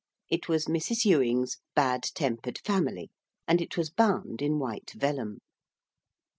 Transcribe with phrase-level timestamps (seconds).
[0.31, 1.05] It was Mrs.
[1.05, 3.11] Ewing's Bad tempered Family,
[3.47, 5.37] and it was bound in white vellum.